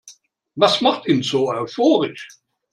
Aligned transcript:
Was 0.55 0.81
macht 0.81 1.05
ihn 1.07 1.21
so 1.21 1.49
euphorisch? 1.51 2.27